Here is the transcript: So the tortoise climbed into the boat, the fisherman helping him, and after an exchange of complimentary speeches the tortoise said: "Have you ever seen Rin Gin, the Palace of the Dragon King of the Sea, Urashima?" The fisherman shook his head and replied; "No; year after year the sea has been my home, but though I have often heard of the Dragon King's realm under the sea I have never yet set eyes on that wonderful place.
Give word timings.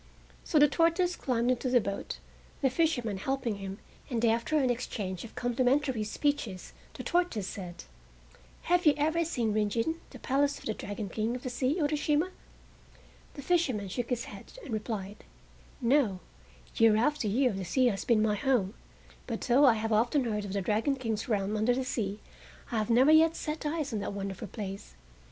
So 0.43 0.57
the 0.57 0.67
tortoise 0.67 1.15
climbed 1.15 1.51
into 1.51 1.69
the 1.69 1.79
boat, 1.79 2.17
the 2.63 2.71
fisherman 2.71 3.17
helping 3.17 3.57
him, 3.57 3.77
and 4.09 4.25
after 4.25 4.57
an 4.57 4.71
exchange 4.71 5.23
of 5.23 5.35
complimentary 5.35 6.03
speeches 6.03 6.73
the 6.95 7.03
tortoise 7.03 7.45
said: 7.45 7.83
"Have 8.63 8.87
you 8.87 8.95
ever 8.97 9.23
seen 9.23 9.53
Rin 9.53 9.69
Gin, 9.69 10.01
the 10.09 10.17
Palace 10.17 10.57
of 10.57 10.65
the 10.65 10.73
Dragon 10.73 11.07
King 11.07 11.35
of 11.35 11.43
the 11.43 11.51
Sea, 11.51 11.75
Urashima?" 11.79 12.31
The 13.35 13.43
fisherman 13.43 13.89
shook 13.89 14.09
his 14.09 14.23
head 14.23 14.53
and 14.65 14.73
replied; 14.73 15.17
"No; 15.79 16.19
year 16.77 16.95
after 16.97 17.27
year 17.27 17.53
the 17.53 17.63
sea 17.63 17.85
has 17.85 18.03
been 18.03 18.23
my 18.23 18.33
home, 18.33 18.73
but 19.27 19.41
though 19.41 19.65
I 19.65 19.75
have 19.75 19.93
often 19.93 20.23
heard 20.23 20.45
of 20.45 20.53
the 20.53 20.61
Dragon 20.63 20.95
King's 20.95 21.29
realm 21.29 21.55
under 21.55 21.75
the 21.75 21.85
sea 21.85 22.19
I 22.71 22.79
have 22.79 22.89
never 22.89 23.11
yet 23.11 23.35
set 23.35 23.67
eyes 23.67 23.93
on 23.93 23.99
that 23.99 24.13
wonderful 24.13 24.47
place. 24.47 24.95